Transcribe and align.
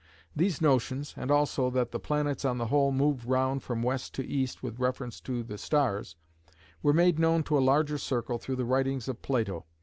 These 0.35 0.61
notions, 0.61 1.13
and 1.15 1.29
also 1.29 1.69
that 1.69 1.91
the 1.91 1.99
planets 1.99 2.43
on 2.43 2.57
the 2.57 2.65
whole 2.65 2.91
move 2.91 3.27
round 3.27 3.61
from 3.61 3.83
west 3.83 4.15
to 4.15 4.25
east 4.25 4.63
with 4.63 4.79
reference 4.79 5.21
to 5.21 5.43
the 5.43 5.59
stars, 5.59 6.15
were 6.81 6.91
made 6.91 7.19
known 7.19 7.43
to 7.43 7.57
a 7.59 7.61
larger 7.61 7.99
circle 7.99 8.39
through 8.39 8.55
the 8.55 8.65
writings 8.65 9.07
of 9.07 9.21
Plato. 9.21 9.65